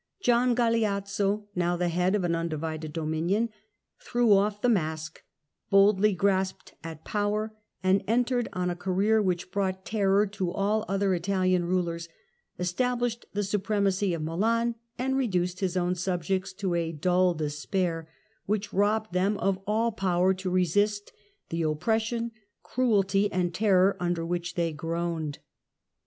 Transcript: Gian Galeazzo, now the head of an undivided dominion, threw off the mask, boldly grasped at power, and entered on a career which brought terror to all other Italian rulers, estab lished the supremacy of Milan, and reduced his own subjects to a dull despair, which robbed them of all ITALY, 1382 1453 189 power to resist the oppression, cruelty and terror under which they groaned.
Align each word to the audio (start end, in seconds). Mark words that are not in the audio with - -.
Gian 0.19 0.55
Galeazzo, 0.55 1.45
now 1.53 1.77
the 1.77 1.87
head 1.89 2.15
of 2.15 2.23
an 2.23 2.33
undivided 2.35 2.91
dominion, 2.91 3.49
threw 3.99 4.33
off 4.33 4.59
the 4.59 4.67
mask, 4.67 5.21
boldly 5.69 6.15
grasped 6.15 6.73
at 6.83 7.05
power, 7.05 7.53
and 7.83 8.03
entered 8.07 8.49
on 8.51 8.71
a 8.71 8.75
career 8.75 9.21
which 9.21 9.51
brought 9.51 9.85
terror 9.85 10.25
to 10.25 10.51
all 10.51 10.85
other 10.87 11.13
Italian 11.13 11.65
rulers, 11.65 12.09
estab 12.59 12.99
lished 13.01 13.25
the 13.33 13.43
supremacy 13.43 14.11
of 14.15 14.23
Milan, 14.23 14.73
and 14.97 15.15
reduced 15.17 15.59
his 15.59 15.77
own 15.77 15.93
subjects 15.93 16.51
to 16.53 16.73
a 16.73 16.91
dull 16.91 17.35
despair, 17.35 18.09
which 18.47 18.73
robbed 18.73 19.13
them 19.13 19.37
of 19.37 19.59
all 19.67 19.91
ITALY, 19.95 20.13
1382 20.15 20.17
1453 20.17 20.17
189 20.17 20.17
power 20.25 20.33
to 20.33 20.49
resist 20.49 21.11
the 21.49 21.61
oppression, 21.61 22.31
cruelty 22.63 23.31
and 23.31 23.53
terror 23.53 23.95
under 23.99 24.25
which 24.25 24.55
they 24.55 24.73
groaned. 24.73 25.37